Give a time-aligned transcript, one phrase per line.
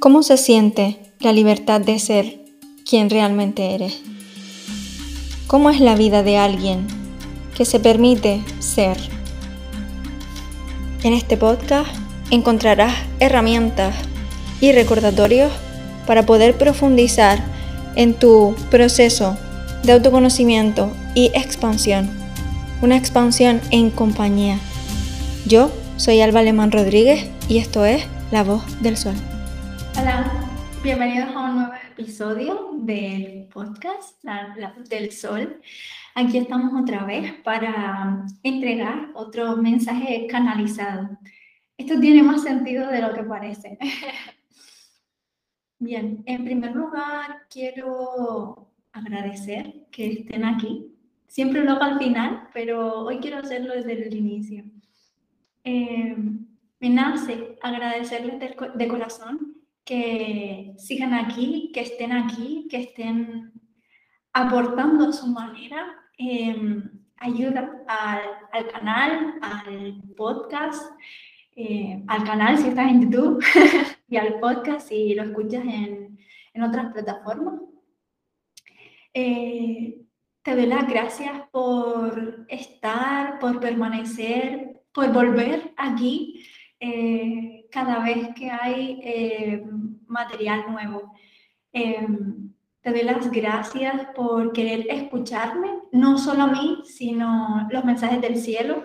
[0.00, 2.40] ¿Cómo se siente la libertad de ser
[2.88, 4.00] quien realmente eres?
[5.46, 6.86] ¿Cómo es la vida de alguien
[7.54, 8.96] que se permite ser?
[11.02, 11.90] En este podcast
[12.30, 13.94] encontrarás herramientas
[14.62, 15.52] y recordatorios
[16.06, 17.38] para poder profundizar
[17.94, 19.36] en tu proceso
[19.82, 22.08] de autoconocimiento y expansión.
[22.80, 24.58] Una expansión en compañía.
[25.44, 29.39] Yo soy Alba Alemán Rodríguez y esto es La Voz del Sol.
[30.00, 30.32] Hola,
[30.82, 35.60] bienvenidos a un nuevo episodio del podcast La, Voz del Sol.
[36.14, 41.10] Aquí estamos otra vez para entregar otro mensaje canalizado.
[41.76, 43.76] Esto tiene más sentido de lo que parece.
[45.78, 50.94] Bien, en primer lugar quiero agradecer que estén aquí.
[51.26, 54.64] Siempre lo hago al final, pero hoy quiero hacerlo desde el inicio.
[55.62, 56.16] Eh,
[56.80, 59.59] me nace agradecerles de corazón
[59.90, 63.52] que sigan aquí, que estén aquí, que estén
[64.32, 65.84] aportando a su manera
[66.16, 70.80] em, ayuda al, canal, al podcast,
[71.56, 73.44] eh, al canal si estás en YouTube
[74.08, 76.16] y al podcast si lo escuchas en,
[76.62, 77.54] otras plataformas.
[79.12, 80.02] Eh,
[80.44, 86.46] te doy las gracias por estar, por permanecer, por volver aquí.
[86.78, 89.64] Eh, cada vez que hay eh,
[90.06, 91.12] material nuevo.
[91.72, 98.20] Em, te doy las gracias por querer escucharme, no solo a mí, sino los mensajes
[98.20, 98.82] del cielo.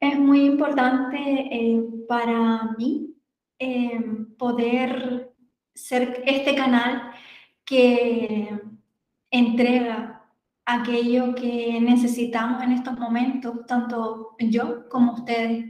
[0.00, 3.14] Es muy importante eh, para mí
[3.58, 5.32] em, poder
[5.74, 7.12] ser este canal
[7.64, 8.60] que
[9.30, 10.20] entrega
[10.64, 15.66] aquello que necesitamos en estos momentos, tanto yo como ustedes.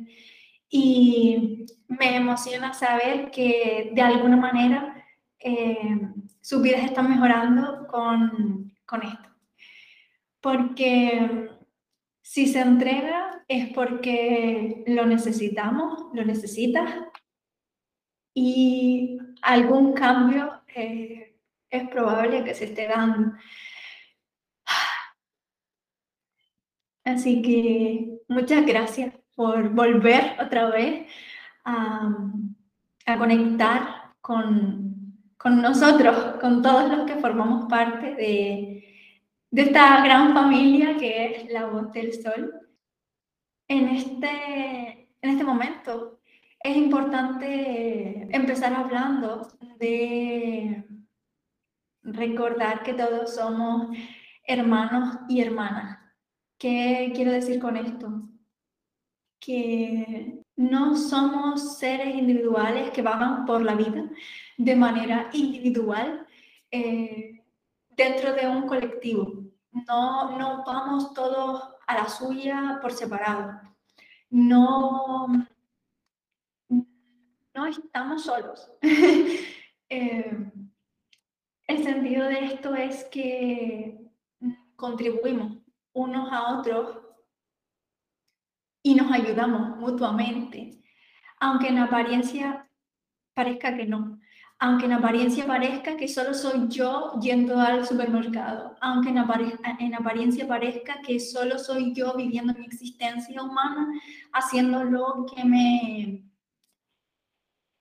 [0.71, 5.05] Y me emociona saber que de alguna manera
[5.41, 6.01] eh,
[6.41, 9.29] sus vidas están mejorando con, con esto.
[10.41, 11.51] Porque
[12.23, 16.95] si se entrega es porque lo necesitamos, lo necesitas
[18.33, 21.37] y algún cambio eh,
[21.69, 23.33] es probable que se esté dando.
[27.05, 31.11] Así que muchas gracias por volver otra vez
[31.65, 32.15] a,
[33.17, 38.85] conectar con, nosotros, con todos los que formamos parte de,
[39.51, 42.53] esta gran familia que es la voz del sol.
[43.67, 46.21] En este, en este momento
[46.63, 50.85] es importante empezar hablando de
[52.03, 53.97] recordar que todos somos
[54.45, 55.99] hermanos y hermanas.
[56.59, 58.30] ¿Qué quiero decir con esto?
[59.41, 64.05] Que no somos seres individuales que vagan por la vida
[64.59, 66.27] de manera individual
[66.71, 67.43] eh,
[67.89, 69.33] dentro de un colectivo.
[69.73, 73.61] No, no vamos todos a la suya por separado.
[74.29, 75.27] No,
[77.55, 78.71] no estamos solos.
[79.93, 80.53] Eh,
[81.67, 83.99] el sentido de esto es que
[84.77, 85.59] contribuimos
[85.93, 87.00] unos a otros
[88.83, 90.81] y nos ayudamos mutuamente,
[91.39, 92.69] aunque en apariencia
[93.35, 94.19] parezca que no,
[94.59, 99.19] aunque en apariencia parezca que solo soy yo yendo al supermercado, aunque en,
[99.79, 103.89] en apariencia parezca que solo soy yo viviendo mi existencia humana,
[104.33, 106.30] haciendo lo que me,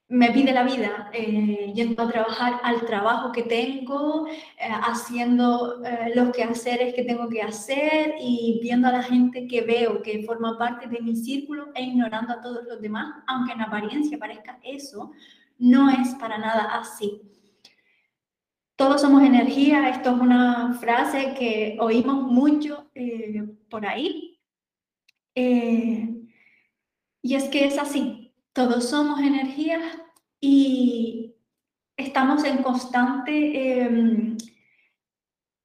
[0.09, 4.33] me pide la vida, eh, yendo a trabajar al trabajo que tengo, eh,
[4.81, 10.01] haciendo eh, los quehaceres que tengo que hacer y viendo a la gente que veo
[10.01, 14.17] que forma parte de mi círculo e ignorando a todos los demás, aunque en apariencia
[14.17, 15.11] parezca eso,
[15.59, 17.21] no es para nada así.
[18.75, 22.89] Todos somos energía, esto es una frase que oímos mucho
[23.69, 24.39] por ahí.
[27.21, 28.18] y es que es así,
[28.59, 29.79] todos somos energía
[30.41, 31.33] y
[31.95, 33.33] estamos en constante
[33.83, 34.37] em,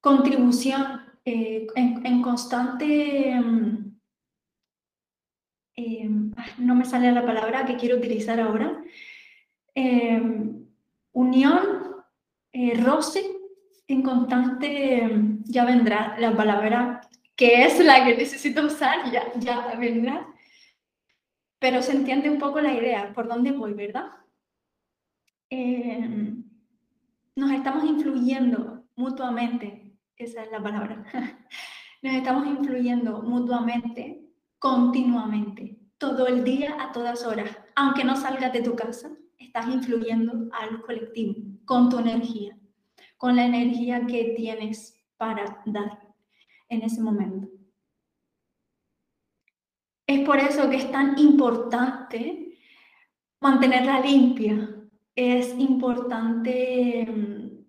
[0.00, 3.30] contribución, eh, en, constante...
[3.30, 3.98] Em,
[5.74, 8.80] em, no me sale la palabra que quiero utilizar ahora.
[11.12, 11.62] unión,
[12.52, 13.24] eh, roce,
[13.88, 15.10] en constante,
[15.46, 17.00] ya vendrá la palabra
[17.34, 20.33] que es la que necesito usar, ya, ya vendrá
[21.64, 24.10] pero se entiende un poco la idea, por dónde voy, ¿verdad?
[25.48, 26.34] Eh,
[27.36, 31.06] nos estamos influyendo mutuamente, esa es la palabra,
[32.02, 34.28] nos estamos influyendo mutuamente,
[34.58, 40.50] continuamente, todo el día, a todas horas, aunque no salgas de tu casa, estás influyendo
[40.52, 42.58] al colectivo con tu energía,
[43.16, 46.12] con la energía que tienes para dar
[46.68, 47.53] en ese momento.
[50.06, 52.58] Es por eso que es tan importante
[53.40, 54.70] mantenerla limpia.
[55.14, 57.64] Es importante mm,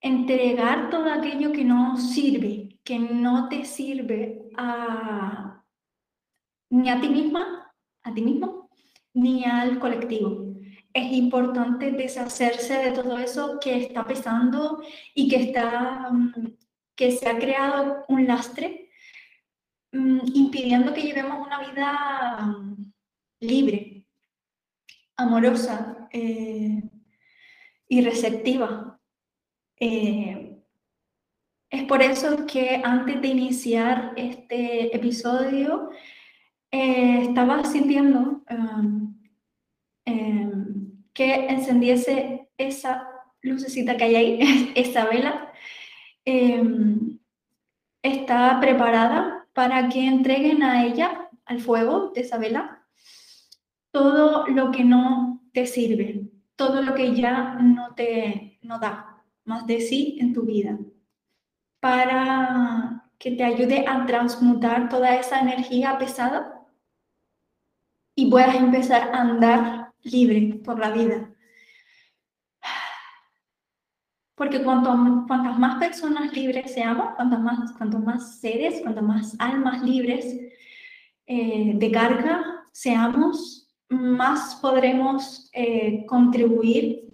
[0.00, 5.64] entregar todo aquello que no sirve, que no te sirve a,
[6.70, 7.72] ni a ti misma,
[8.02, 8.70] a ti mismo,
[9.14, 10.54] ni al colectivo.
[10.92, 14.80] Es importante deshacerse de todo eso que está pesando
[15.14, 16.54] y que está mm,
[16.94, 18.83] que se ha creado un lastre
[19.94, 22.92] impidiendo que llevemos una vida mm,
[23.40, 24.06] libre,
[25.16, 26.82] amorosa eh,
[27.88, 29.00] y receptiva.
[29.78, 30.58] Eh,
[31.70, 35.90] es por eso que antes de iniciar este episodio
[36.70, 39.20] eh, estaba sintiendo um,
[40.04, 43.08] em, que encendiese esa
[43.42, 45.52] lucecita que hay ahí, esa vela,
[46.26, 47.18] Em,
[48.02, 52.38] está preparada para que entreguen a ella, al fuego de esa
[53.90, 59.66] todo lo que no te sirve, todo lo que ya no te no da más
[59.66, 60.78] de sí en tu vida,
[61.80, 66.66] para que te ayude a transmutar toda esa energía pesada
[68.16, 71.33] y puedas empezar a andar libre por la vida.
[74.34, 74.90] Porque cuanto,
[75.28, 80.36] cuantas más personas libres seamos, cuantas más, cuanto más seres, cuantas más almas libres
[81.26, 87.04] eh, de carga seamos, más podremos eh, contribuir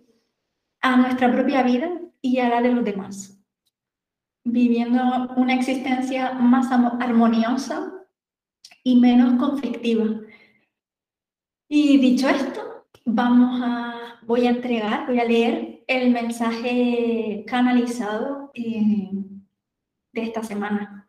[0.81, 1.91] a nuestra propia vida
[2.23, 3.39] y a la de los demás,
[4.45, 5.01] viviendo
[5.37, 7.93] una existencia más armoniosa
[8.83, 10.21] y menos conflictiva.
[11.69, 12.70] Y dicho esto,
[13.15, 19.11] vamos a, voy a entregar, voy a leer el mensaje canalizado eh,
[20.13, 21.09] de esta semana.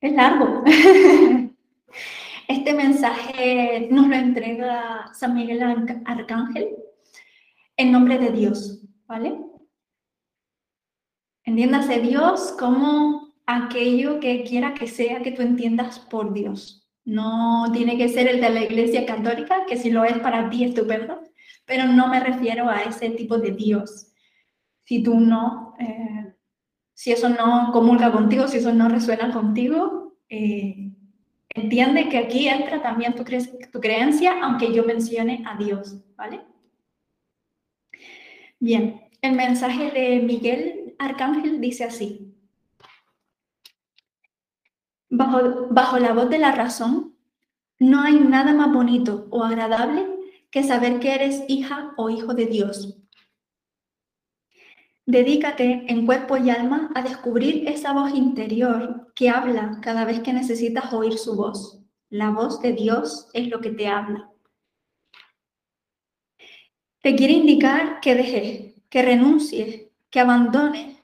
[0.00, 0.64] Es largo.
[2.48, 5.62] Este mensaje nos lo entrega San Miguel
[6.04, 6.74] Arcángel
[7.76, 9.38] en nombre de Dios, ¿vale?
[11.44, 16.89] Entiéndase Dios como aquello que quiera que sea que tú entiendas por Dios.
[17.10, 20.62] No tiene que ser el de la Iglesia Católica, que si lo es para ti,
[20.62, 21.20] estupendo,
[21.66, 24.12] pero no me refiero a ese tipo de Dios.
[24.84, 26.32] Si tú no, eh,
[26.94, 30.92] si eso no comulga contigo, si eso no resuena contigo, eh,
[31.48, 36.42] entiende que aquí entra también tu, tu creencia, aunque yo mencione a Dios, ¿vale?
[38.60, 42.29] Bien, el mensaje de Miguel Arcángel dice así.
[45.10, 47.16] Bajo, la voz de la razón,
[47.80, 50.06] no hay nada más bonito o agradable
[50.52, 52.96] que saber que eres hija o hijo de Dios.
[55.06, 60.32] Dedícate en cuerpo y alma a descubrir esa voz interior que habla cada vez que
[60.32, 61.80] necesitas oír su voz.
[62.08, 64.30] La voz de Dios es lo que te habla.
[67.02, 70.98] Te quiere indicar que dejes, que renuncies, que abandones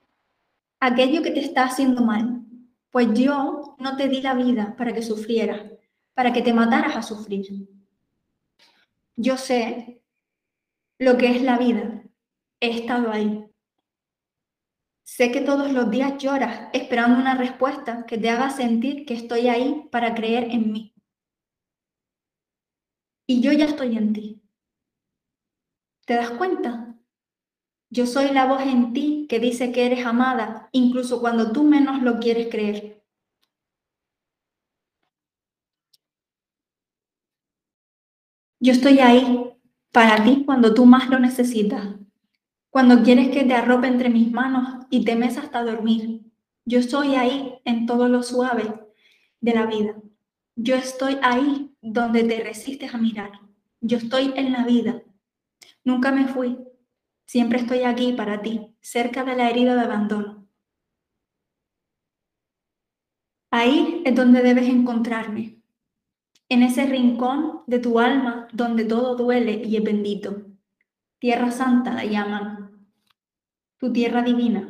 [0.79, 2.45] aquello que te está haciendo mal,
[2.90, 5.70] pues yo no te di la vida para que sufrieras,
[6.14, 7.68] para que te mataras a sufrir.
[9.16, 10.02] Yo sé
[10.98, 12.02] lo que es la vida.
[12.60, 13.44] He estado ahí.
[15.02, 19.48] Sé que todos los días lloras esperando una respuesta que te haga sentir que estoy
[19.48, 20.94] ahí para creer en mí.
[23.26, 24.43] Y yo ya estoy en ti.
[26.06, 26.85] ¿Te das cuenta?
[27.90, 32.02] Yo soy la voz en ti que dice que eres amada, incluso cuando tú menos
[32.02, 33.05] lo quieres creer.
[38.58, 39.52] Yo estoy ahí
[39.93, 41.94] para ti cuando tú más lo necesitas,
[42.70, 46.22] cuando quieres que te arrope entre mis manos y temes hasta dormir.
[46.64, 48.64] Yo estoy ahí en todo lo suave
[49.40, 49.94] de la vida.
[50.56, 53.31] Yo estoy ahí donde te resistes a mirar.
[53.81, 55.02] Yo estoy en la vida.
[55.84, 56.58] Nunca me fui,
[57.26, 60.46] Siempre estoy aquí para ti, cerca de la herida de abandono.
[63.50, 65.60] Ahí es donde debes encontrarme,
[66.48, 70.46] en ese rincón de tu alma donde todo duele y es bendito.
[71.18, 72.86] Tierra Santa la llaman,
[73.78, 74.68] tu tierra divina.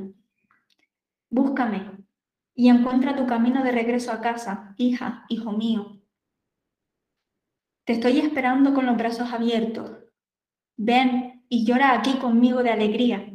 [1.29, 2.07] Búscame
[2.55, 6.01] y encuentra tu camino de regreso a casa, hija, hijo mío.
[7.85, 9.91] Te estoy esperando con los brazos abiertos.
[10.77, 13.33] Ven y llora aquí conmigo de alegría.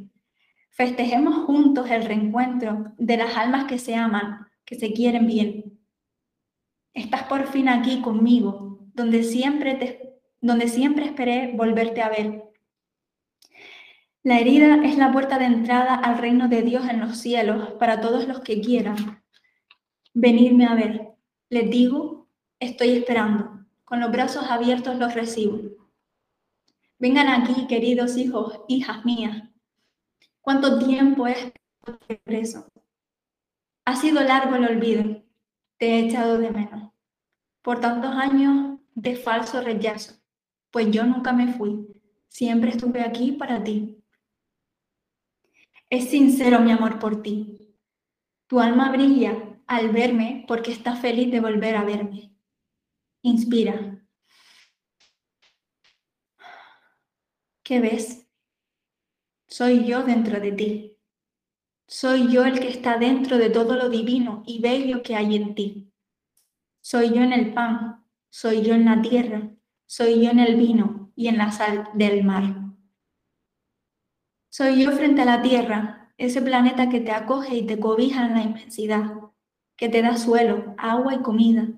[0.70, 5.80] Festejemos juntos el reencuentro de las almas que se aman, que se quieren bien.
[6.94, 12.44] Estás por fin aquí conmigo, donde siempre, te, donde siempre esperé volverte a ver.
[14.24, 18.02] La herida es la puerta de entrada al reino de Dios en los cielos para
[18.02, 19.22] todos los que quieran
[20.14, 21.08] venirme a ver.
[21.50, 22.28] Les digo,
[22.60, 23.66] estoy esperando.
[23.84, 25.60] Con los brazos abiertos los recibo.
[27.02, 29.50] Vengan aquí, queridos hijos, hijas mías.
[30.40, 31.52] ¿Cuánto tiempo es
[32.24, 32.68] preso?
[33.86, 35.24] Ha sido largo el olvido.
[35.78, 36.92] Te he echado de menos.
[37.64, 40.14] Por tantos años de falso rechazo,
[40.70, 41.88] pues yo nunca me fui.
[42.28, 44.04] Siempre estuve aquí para ti.
[45.90, 47.76] Es sincero mi amor por ti.
[48.46, 52.36] Tu alma brilla al verme porque está feliz de volver a verme.
[53.24, 53.91] Inspira.
[57.72, 58.28] ¿Qué ves?
[59.48, 60.98] Soy yo dentro de ti.
[61.88, 65.56] Soy yo el que está dentro de todo lo divino y bello que hay en
[65.56, 65.90] ti.
[66.82, 69.52] Soy yo en el pan, soy yo en la tierra,
[69.86, 72.44] soy yo en el vino y en la sal del mar.
[74.50, 78.34] Soy yo frente a la tierra, ese planeta que te acoge y te cobija en
[78.34, 79.14] la inmensidad,
[79.78, 81.70] que te da suelo, agua y comida.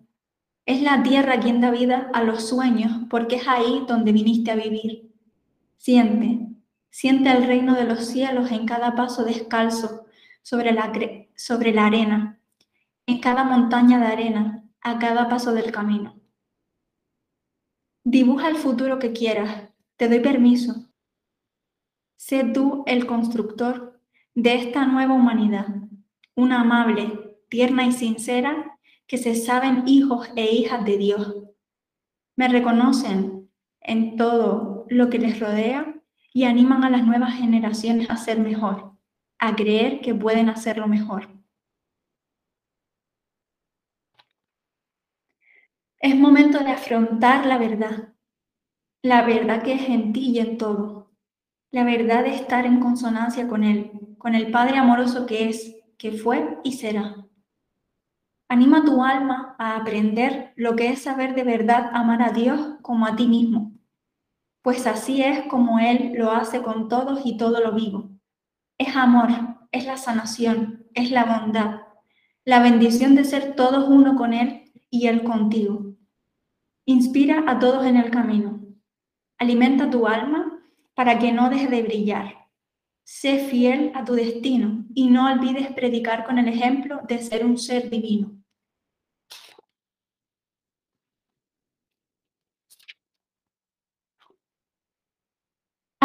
[0.65, 4.55] Es la tierra quien da vida a los sueños porque es ahí donde viniste a
[4.55, 5.12] vivir.
[5.83, 6.47] Siente,
[6.91, 10.05] siente el reino de los cielos en cada paso descalzo
[10.41, 10.93] sobre la,
[11.35, 12.39] sobre la arena,
[13.05, 16.17] en cada montaña de arena, a cada paso del camino.
[18.05, 20.89] Dibuja el futuro que quieras, te doy permiso.
[22.15, 23.99] Sé tú el constructor
[24.35, 25.67] de esta nueva humanidad,
[26.33, 31.35] una amable, tierna y sincera que se saben hijos e hijas de Dios.
[32.37, 34.15] Me reconocen en
[34.89, 35.95] lo que les rodea
[36.33, 38.93] y animan a las nuevas generaciones a ser mejor,
[39.39, 41.29] a creer que pueden hacerlo mejor.
[45.99, 48.13] Es momento de afrontar la verdad,
[49.01, 51.11] la verdad que es en ti y en todo,
[51.71, 56.11] la verdad de estar en consonancia con Él, con el Padre amoroso que es, que
[56.11, 57.25] fue y será.
[58.49, 63.05] Anima tu alma a aprender lo que es saber de verdad amar a Dios como
[63.05, 63.72] a ti mismo,
[64.63, 68.09] pues así es como Él lo hace con todos y todo lo vivo.
[68.77, 69.29] Es amor,
[69.71, 71.81] es la sanación, es la bondad,
[72.45, 75.93] la bendición de ser todos uno con Él y Él contigo.
[76.85, 78.61] Inspira a todos en el camino.
[79.37, 80.61] Alimenta tu alma
[80.93, 82.47] para que no deje de brillar.
[83.03, 87.57] Sé fiel a tu destino y no olvides predicar con el ejemplo de ser un
[87.57, 88.42] ser divino.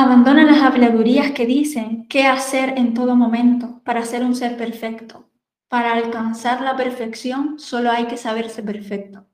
[0.01, 5.29] Abandona las habladurías que dicen qué hacer en todo momento para ser un ser perfecto.
[5.67, 9.27] Para alcanzar la perfección solo hay que saberse perfecto,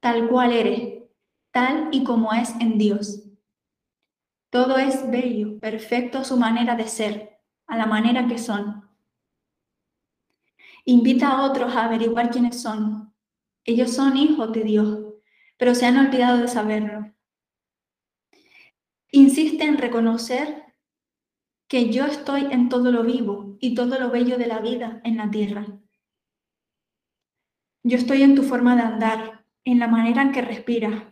[0.00, 1.04] tal cual eres,
[1.52, 3.30] tal y como es en Dios.
[4.50, 8.86] Todo es bello, perfecto a su manera de ser, a la manera que son.
[10.84, 13.14] Invita a otros a averiguar quiénes son.
[13.64, 14.98] Ellos son hijos de Dios,
[15.56, 17.13] pero se han olvidado de saberlo.
[19.16, 20.64] Insiste en reconocer
[21.68, 25.18] que yo estoy en todo lo vivo y todo lo bello de la vida en
[25.18, 25.64] la tierra.
[27.84, 31.04] Yo estoy en tu forma de andar, en la manera en que respiras.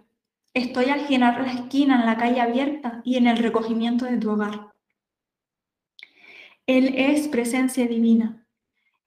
[0.52, 4.32] Estoy al girar la esquina en la calle abierta y en el recogimiento de tu
[4.32, 4.72] hogar.
[6.66, 8.48] Él es presencia divina.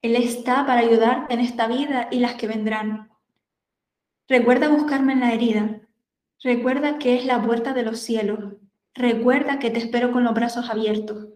[0.01, 3.09] Él está para ayudarte en esta vida y las que vendrán.
[4.29, 5.81] Recuerda buscarme en la herida.
[6.41, 8.55] Recuerda que es la puerta de los cielos
[8.95, 11.27] Recuerda que te espero con los brazos abiertos.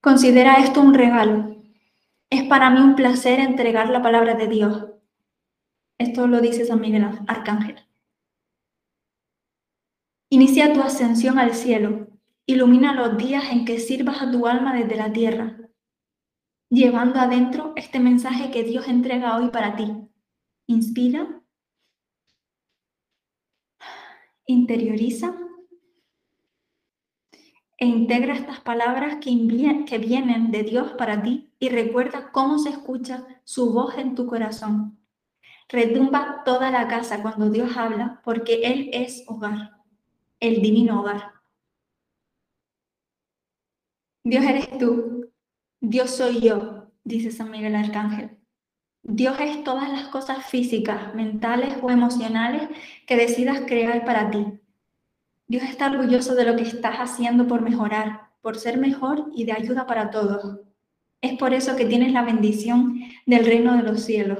[0.00, 1.56] Considera esto un regalo.
[2.30, 4.86] Es para mí un placer entregar la palabra de Dios.
[5.98, 7.76] Esto lo dice San Miguel Arcángel.
[10.30, 12.08] Inicia tu ascensión al cielo.
[12.46, 15.56] Ilumina los días en que sirvas a tu alma desde la tierra,
[16.68, 19.92] llevando adentro este mensaje que Dios entrega hoy para ti.
[20.66, 21.39] Inspira
[24.50, 25.34] interioriza
[27.78, 29.30] e integra estas palabras que,
[29.98, 34.98] vienen de Dios para ti y recuerda cómo se escucha su voz en tu corazón.
[35.68, 39.78] Retumba toda la casa cuando Dios habla porque Él es hogar,
[40.40, 41.32] el divino hogar.
[44.24, 45.30] Dios eres tú,
[45.80, 48.39] Dios soy yo, dice San Miguel Arcángel.
[49.02, 52.68] Dios es todas las cosas físicas, mentales o emocionales
[53.06, 54.46] que decidas crear para ti.
[55.46, 59.52] Dios está orgulloso de lo que estás haciendo por mejorar, por ser mejor y de
[59.52, 60.60] ayuda para todos.
[61.20, 64.38] Es por eso que tienes la bendición del reino de los cielos.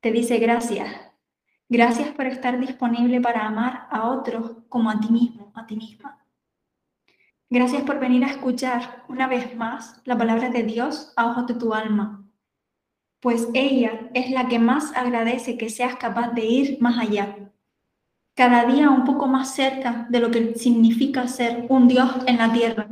[0.00, 0.94] Te dice gracias.
[1.68, 6.24] Gracias por estar disponible para amar a otros como a ti mismo, a ti misma.
[7.48, 11.54] Gracias por venir a escuchar una vez más la palabra de Dios a ojos de
[11.54, 12.23] tu alma,
[13.24, 17.50] pues ella es la que más agradece que seas capaz de ir más allá,
[18.34, 22.52] cada día un poco más cerca de lo que significa ser un Dios en la
[22.52, 22.86] tierra.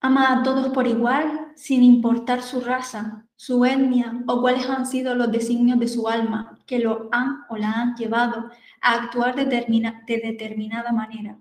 [0.00, 5.14] Ama a todos por igual, sin importar su raza, su etnia o cuáles han sido
[5.14, 9.44] los designios de su alma que lo han o la han llevado a actuar de,
[9.44, 11.36] de determinada manera.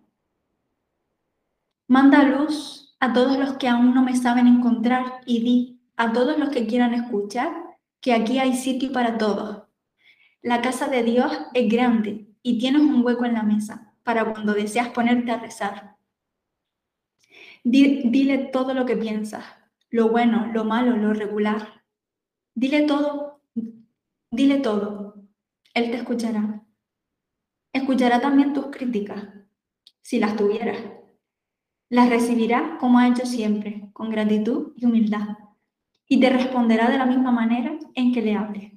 [1.88, 6.40] Manda luz a todos los que aún no me saben encontrar y di a todos
[6.40, 7.52] los que quieran escuchar
[8.00, 9.64] que aquí hay sitio para todos.
[10.42, 14.54] La casa de Dios es grande y tienes un hueco en la mesa para cuando
[14.54, 15.98] deseas ponerte a rezar.
[17.66, 19.44] Dile todo lo que piensas,
[19.90, 21.84] lo bueno, lo malo, lo regular.
[22.56, 23.42] Dile todo,
[24.32, 25.16] dile todo.
[25.74, 26.64] Él te escuchará.
[27.74, 29.28] Escuchará también tus críticas,
[30.02, 31.03] si las tuvieras.
[31.94, 35.38] Las recibirá como ha hecho siempre, con gratitud y humildad.
[36.08, 38.72] Y te responderá de la misma manera en que le hables.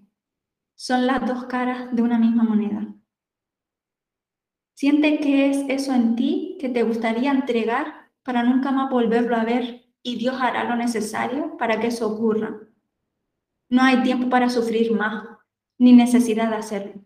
[0.75, 2.95] Son las dos caras de una misma moneda.
[4.75, 9.45] Siente que es eso en ti que te gustaría entregar para nunca más volverlo a
[9.45, 12.61] ver y Dios hará lo necesario para que eso ocurra.
[13.71, 15.27] No hay tiempo para sufrir más,
[15.79, 17.01] ni necesidad de hacerlo.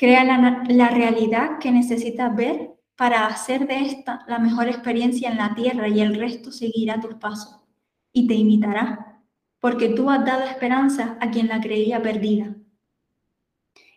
[0.00, 5.54] Crea la, realidad que necesitas ver para hacer de esta la mejor experiencia en la
[5.54, 7.60] tierra y el resto seguirá tus pasos
[8.10, 9.20] y te imitará,
[9.58, 12.56] porque tú has dado esperanza a quien la creía perdida.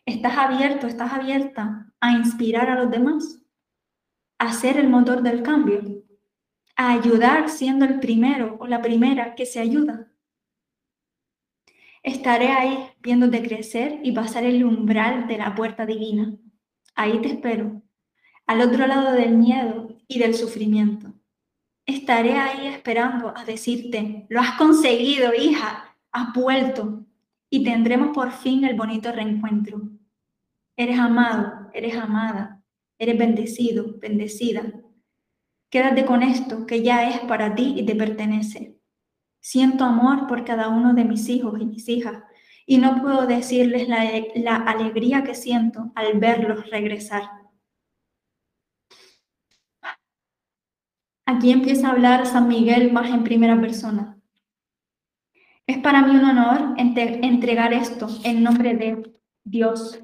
[0.06, 3.42] ¿Estás abierto, estás abierta a inspirar a los demás?
[4.40, 6.04] ¿A ser el motor del cambio?
[6.76, 10.13] ¿A ayudar siendo el primero o la primera que se ayuda?
[12.04, 16.36] Estaré ahí viéndote crecer y pasar el umbral de la puerta divina.
[16.96, 17.82] Ahí te espero,
[18.46, 21.14] al otro lado del miedo y del sufrimiento.
[21.86, 27.06] Estaré ahí esperando a decirte, lo has conseguido, hija, has vuelto
[27.50, 29.82] y tendremos por fin el bonito reencuentro.
[30.76, 32.64] Eres amado, eres amada,
[32.98, 34.74] eres bendecido, bendecida.
[35.70, 38.78] Quédate con esto que ya es para ti y te pertenece.
[39.46, 42.24] Siento amor por cada uno de mis hijos y mis hijas
[42.66, 47.24] y no puedo decirles la, alegría que siento al verlos regresar.
[51.26, 54.18] Aquí empieza a hablar San Miguel más en primera persona.
[55.68, 60.00] Es para mí un honor entregar esto en nombre de Dios.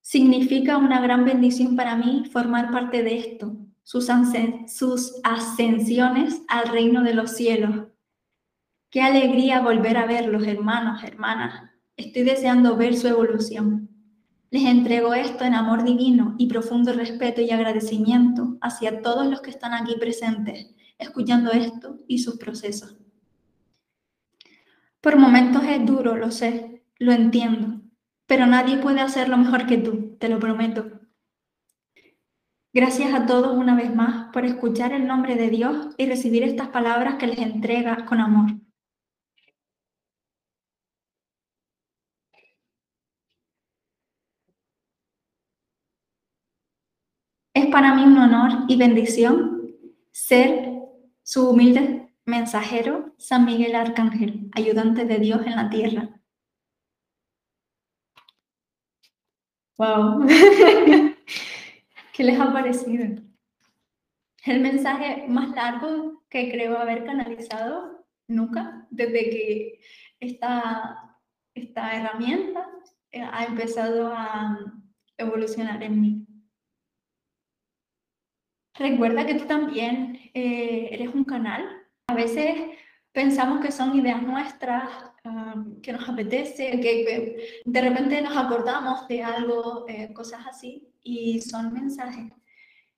[0.00, 4.08] Significa una gran bendición para mí formar parte de esto, sus,
[5.22, 7.86] ascensiones al reino de los cielos.
[8.90, 11.70] Qué alegría volver a verlos, hermanos, hermanas.
[11.96, 13.90] Estoy deseando ver su evolución.
[14.50, 19.50] Les entrego esto en amor divino y profundo respeto y agradecimiento hacia todos los que
[19.50, 22.96] están aquí presentes, escuchando esto y sus procesos.
[25.00, 27.80] Por momentos es duro, lo sé, lo entiendo,
[28.26, 31.03] pero nadie puede hacerlo mejor que tú, te lo prometo.
[32.74, 36.68] Gracias a todos una vez más por escuchar el nombre de Dios y recibir estas
[36.68, 38.50] palabras que les entrega con amor.
[47.54, 49.70] Es para mí un honor y bendición
[50.10, 50.68] ser
[51.22, 56.20] su humilde mensajero, San Miguel Arcángel, ayudante de Dios en la tierra.
[59.78, 60.26] Wow.
[62.14, 63.06] ¿Qué les ha parecido?
[64.44, 69.80] El mensaje más largo que creo haber canalizado nunca, desde que
[70.20, 71.18] esta,
[71.56, 72.68] esta herramienta
[73.10, 74.56] eh, ha empezado a
[75.18, 76.26] evolucionar en mí.
[78.78, 81.64] Recuerda que tú también eh, eres un canal.
[82.06, 82.78] A veces
[83.14, 84.90] pensamos que son ideas nuestras,
[85.80, 91.72] que nos apetece, que, de repente nos acordamos de algo, eh, cosas así, y son
[91.72, 92.32] mensajes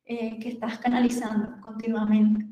[0.07, 2.46] eh, que estás canalizando continuamente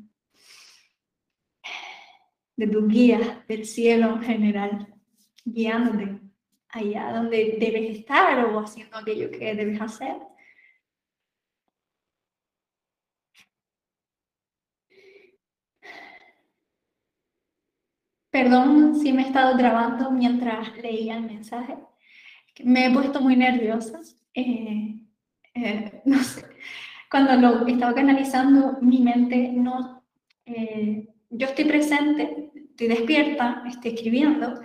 [2.55, 4.93] de tu guía del cielo en general,
[5.43, 6.21] guiándote
[6.69, 10.15] allá donde debes estar o haciendo aquello que debes hacer.
[18.35, 21.77] Perdón si me he estado trabando mientras leía el mensaje.
[22.65, 24.01] me he puesto muy nerviosa.
[24.33, 24.99] Eh,
[25.53, 26.43] eh, no sé,
[27.09, 30.03] cuando lo estaba canalizando, mi mente no...
[30.45, 34.59] Eh, yo estoy presente, estoy despierta, estoy escribiendo,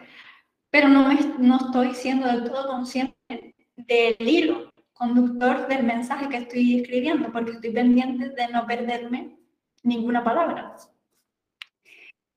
[0.68, 6.38] pero no, me, no estoy siendo del todo consciente del hilo conductor del mensaje que
[6.38, 9.38] estoy escribiendo, porque estoy pendiente de no perderme
[9.84, 10.74] ninguna palabra.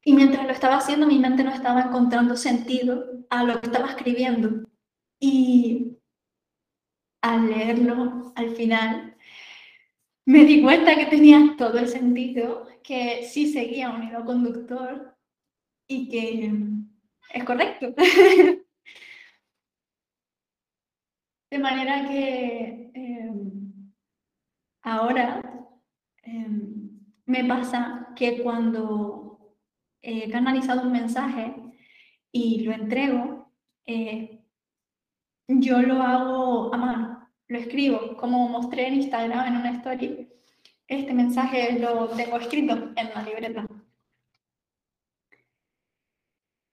[0.05, 3.89] Y mientras lo estaba haciendo, mi mente no estaba encontrando sentido a lo que estaba
[3.89, 4.69] escribiendo.
[5.19, 5.97] Y
[7.21, 9.15] al leerlo al final,
[10.25, 15.15] me di cuenta que tenía todo el sentido, que sí seguía un hilo conductor
[15.87, 16.51] y que
[17.33, 17.93] es correcto.
[21.49, 23.93] De manera que em,
[24.81, 25.41] ahora
[26.23, 29.22] em, me pasa que cuando
[30.03, 31.55] he canalizado un mensaje
[32.31, 33.51] y lo entrego,
[33.85, 34.43] eh,
[35.47, 40.29] yo lo hago a mano, lo escribo, como mostré en Instagram en una story.
[40.87, 43.65] Este mensaje lo tengo escrito en la libreta.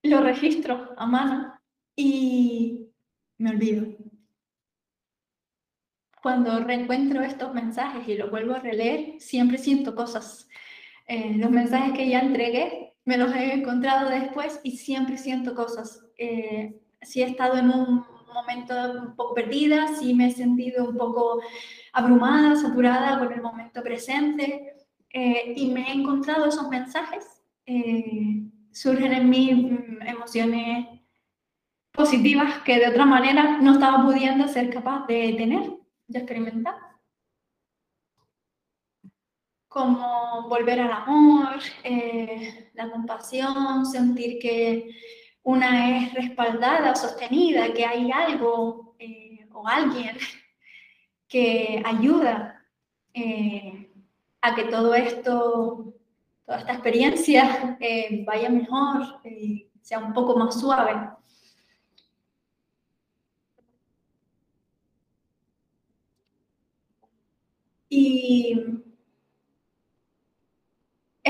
[0.03, 1.55] Lo registro a mano
[1.95, 2.89] y
[3.39, 3.87] me olvido.
[6.21, 10.49] Cuando reencuentro estos mensajes y los vuelvo a releer, siempre siento cosas.
[11.07, 16.07] Eh, los mensajes que ya entregué, me los he encontrado después y siempre siento cosas.
[16.17, 20.97] Eh, si he estado en un momento un poco perdida, si me he sentido un
[20.97, 21.43] poco
[21.93, 24.75] abrumada, saturada con el momento presente
[25.13, 30.87] eh, y me he encontrado esos mensajes, eh, surgen en mí mm, emociones
[31.91, 35.69] positivas que de otra manera no estaba pudiendo ser capaz de tener,
[36.07, 36.90] de experimentar.
[39.71, 44.91] Como volver al amor, eh, la compasión, sentir que
[45.45, 50.17] una es respaldada, sostenida, que hay algo eh, o alguien
[51.29, 52.67] que ayuda
[53.15, 53.89] eh,
[54.41, 55.95] a que todo esto,
[56.45, 57.79] toda esta experiencia
[58.27, 59.21] vaya mejor,
[59.83, 61.11] sea un poco más suave.
[67.89, 68.81] Y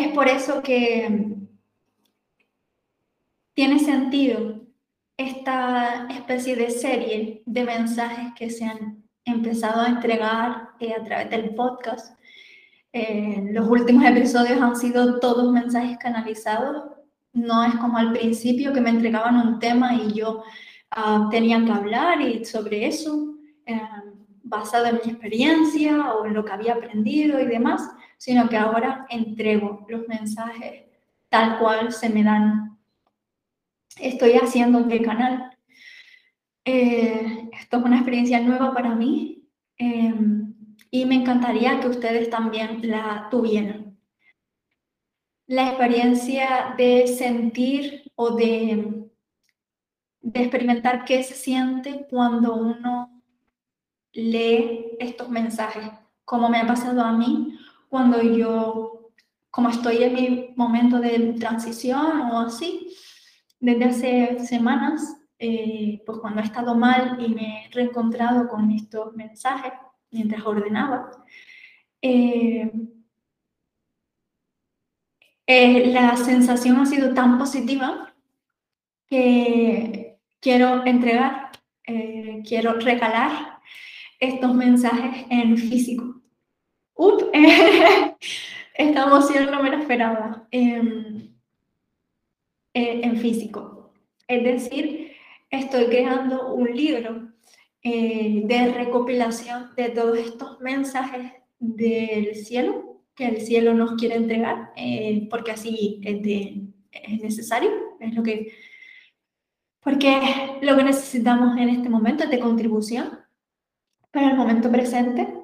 [0.00, 1.36] es por eso que
[3.54, 4.60] tiene sentido
[5.16, 11.30] esta especie de serie de mensajes que se han empezado a entregar eh, a través
[11.30, 12.18] del podcast.
[12.92, 16.84] Eh, los últimos episodios han sido todos mensajes canalizados.
[17.32, 20.42] No es como al principio que me entregaban un tema y yo
[20.96, 23.34] uh, tenía que hablar y sobre eso,
[23.66, 23.80] eh,
[24.42, 27.88] basado en mi experiencia o en lo que había aprendido y demás,
[28.20, 30.82] sino que ahora entrego los mensajes
[31.30, 32.78] tal cual se me dan
[33.98, 35.56] estoy haciendo un canal.
[36.66, 40.54] Eh, esto es una experiencia nueva para mí em,
[40.90, 43.98] y me encantaría que ustedes también la tuvieran.
[45.46, 49.08] La experiencia de sentir o de,
[50.20, 53.22] de experimentar qué se siente cuando uno
[54.12, 55.90] lee estos mensajes,
[56.26, 57.56] como me ha pasado a mí
[57.90, 59.10] cuando yo,
[59.50, 62.96] como estoy en mi momento de transición o así,
[63.58, 69.12] desde hace semanas, eh, pues cuando he estado mal y me he reencontrado con estos
[69.14, 69.72] mensajes
[70.12, 71.10] mientras ordenaba,
[72.00, 72.70] eh,
[75.46, 78.14] eh, la sensación ha sido tan positiva
[79.08, 81.50] que quiero entregar,
[82.46, 83.58] quiero regalar
[84.20, 86.19] estos mensajes en físico.
[87.00, 87.30] ¡Up!
[88.74, 90.46] Esta emoción no me la esperaba.
[90.50, 91.30] Em,
[92.74, 93.92] eh, en físico.
[94.28, 95.12] Es decir,
[95.50, 97.32] estoy creando un libro
[97.82, 104.72] eh, de recopilación de todos estos mensajes del cielo que el cielo nos quiere entregar,
[104.76, 106.20] eh, porque así es,
[106.92, 108.52] es necesario, es lo que,
[109.80, 113.18] porque lo que necesitamos en este momento es de contribución
[114.12, 115.39] para el momento presente.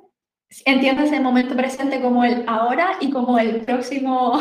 [0.64, 4.38] Entiendo ese momento presente como el ahora y como el próximo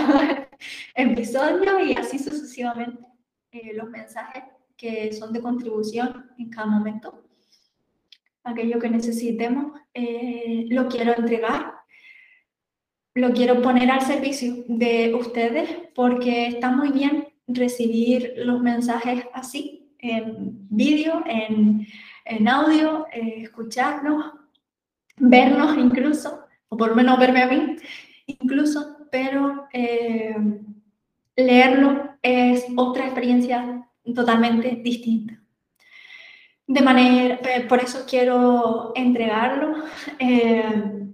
[0.95, 3.03] episodio y así sucesivamente
[3.51, 4.43] eh, los mensajes
[4.77, 7.23] que son de contribución en cada momento.
[8.43, 11.73] Aquello que necesitemos, eh, lo quiero entregar,
[13.15, 19.95] lo quiero poner al servicio de ustedes porque está muy bien recibir los mensajes así,
[19.99, 21.87] en vídeo, en,
[22.25, 24.44] en audio, eh, escucharlos,
[25.17, 27.77] vernos incluso, o por lo menos verme a mí
[28.27, 30.35] incluso, pero eh,
[31.35, 35.41] leerlo es otra experiencia totalmente distinta.
[36.67, 39.85] de manera, por eso quiero entregarlo.
[40.19, 41.13] Eh,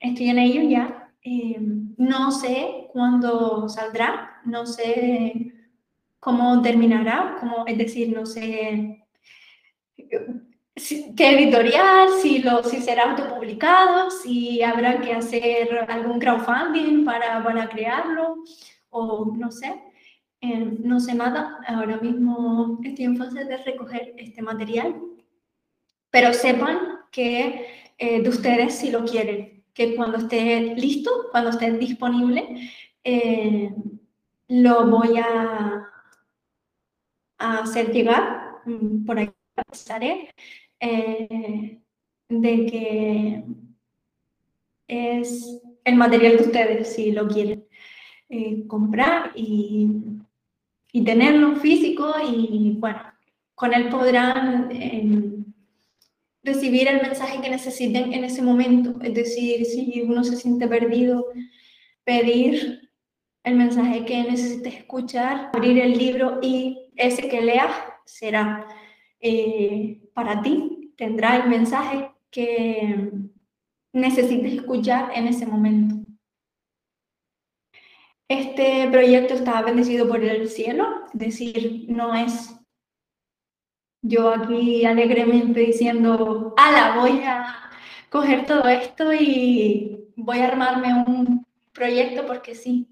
[0.00, 1.12] estoy en ello ya.
[1.22, 1.58] Eh,
[1.96, 5.52] no sé cuándo saldrá, no sé
[6.20, 9.06] cómo terminará, como, es decir, no sé
[10.74, 17.68] qué editorial, si, lo, si será autopublicado, si habrá que hacer algún crowdfunding para, para
[17.68, 18.42] crearlo,
[18.90, 19.80] o no sé.
[20.40, 25.00] Eh, no sé nada, ahora mismo estoy en fase de recoger este material,
[26.10, 31.72] pero sepan que eh, de ustedes si lo quieren, que cuando esté listo, cuando esté
[31.72, 32.70] disponible,
[33.04, 33.70] eh,
[34.48, 35.88] lo voy a,
[37.38, 39.32] a hacer llegar, mm, por aquí
[39.72, 40.30] estaré,
[42.28, 43.44] de que
[44.88, 47.64] es el material de ustedes si lo quieren
[48.68, 49.88] comprar y
[50.94, 53.00] y tenerlo físico y bueno,
[53.56, 55.44] con él podrán em,
[56.44, 58.94] recibir el mensaje que necesiten en ese momento.
[59.02, 61.26] Es decir, si uno se siente perdido,
[62.04, 62.90] pedir
[63.42, 68.68] el mensaje que necesite escuchar, abrir el libro y ese que leas será
[69.18, 73.10] eh, para ti, tendrá el mensaje que
[73.92, 75.96] necesites escuchar en ese momento.
[78.28, 82.54] Este proyecto está bendecido por el cielo, es decir, no es
[84.06, 87.70] yo aquí alegremente diciendo, ala, voy a
[88.10, 92.86] coger todo esto y voy a armarme un proyecto porque sí.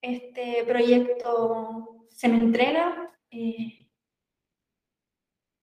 [0.00, 3.88] Este proyecto se me entrega eh,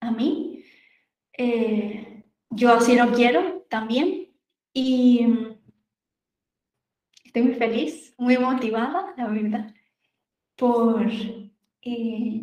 [0.00, 0.64] a mí.
[1.42, 4.28] Eh, yo así lo quiero también.
[4.74, 5.26] Y
[7.24, 9.74] estoy muy feliz, muy motivada, la verdad,
[10.56, 11.06] por
[11.80, 12.42] eh,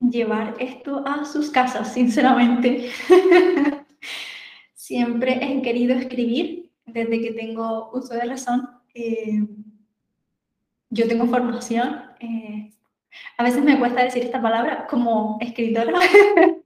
[0.00, 2.90] llevar esto a sus casas, sinceramente.
[4.74, 8.68] Siempre he querido escribir desde que tengo uso de razón.
[8.92, 9.46] Eh,
[10.90, 12.02] yo tengo formación.
[12.18, 12.72] Eh,
[13.38, 15.92] a veces me cuesta decir esta palabra como escritora,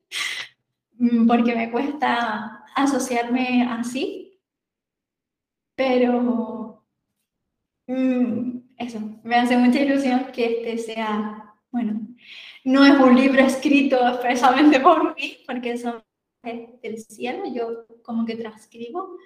[1.27, 4.41] porque me cuesta asociarme así,
[5.75, 6.71] pero
[7.91, 12.01] Mm, eso, me hace mucha ilusión que este sea, bueno,
[12.65, 16.01] no es un libro escrito expresamente por mí, porque son
[16.43, 19.17] del cielo, yo como que transcribo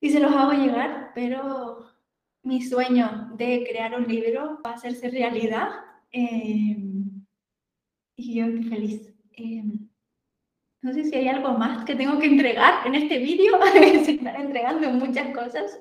[0.00, 1.90] y se los hago llegar, pero
[2.42, 5.68] mi sueño de crear un libro va a hacerse realidad
[6.10, 6.76] eh,
[8.16, 9.14] y yo estoy feliz.
[9.32, 9.62] Eh,
[10.82, 14.40] no sé si hay algo más que tengo que entregar en este vídeo, se están
[14.40, 15.80] entregando muchas cosas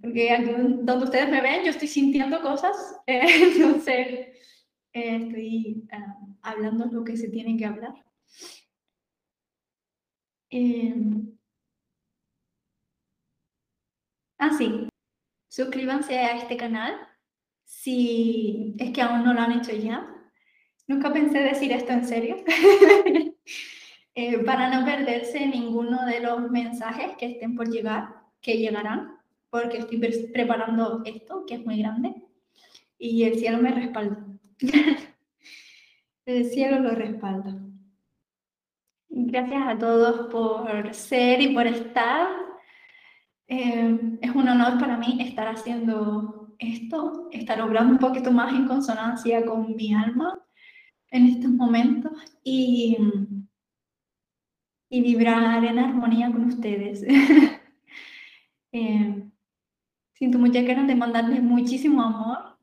[0.00, 0.50] porque aquí
[0.82, 3.96] donde ustedes me ven, yo estoy sintiendo cosas, eh, entonces
[4.92, 5.88] eh, estoy
[6.42, 7.94] hablando lo que se tiene que hablar.
[10.50, 11.38] Em,
[14.38, 14.88] ah, sí.
[15.48, 16.94] Suscríbanse a este canal
[17.64, 20.19] si es que aún no lo han hecho ya.
[20.90, 22.36] Nunca pensé decir esto en serio.
[24.16, 29.16] Eh, para no perderse ninguno de los mensajes que estén por llegar que llegarán,
[29.50, 29.98] porque estoy
[30.32, 32.12] preparando esto, que es muy grande,
[32.98, 34.26] y el cielo me respalda.
[36.26, 37.56] el cielo lo respalda.
[39.08, 42.26] Gracias a todos por ser y por estar.
[43.46, 48.66] Eh, es un honor para mí estar haciendo esto, estar obrando un poquito más en
[48.66, 50.39] consonancia con mi alma
[51.10, 52.12] en estos momentos
[52.44, 52.96] y,
[54.88, 57.04] y vibrar en armonía con ustedes.
[58.72, 59.24] Eh,
[60.14, 62.56] siento muchas ganas de mandarles muchísimo amor,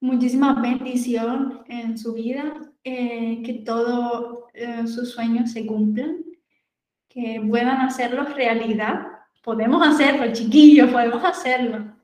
[0.00, 6.24] muchísima bendición en su vida, eh, que todos eh, sus sueños se cumplan,
[7.10, 9.06] que puedan hacerlos realidad.
[9.42, 11.94] Podemos hacerlo, chiquillos, podemos hacerlo.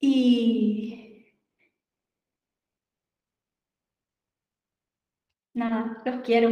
[0.00, 0.77] Y
[6.04, 6.50] los quiero.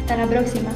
[0.00, 0.70] Hasta la próxima.